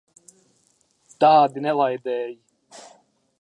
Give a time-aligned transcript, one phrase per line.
[1.25, 2.35] Tādi nelaidēji!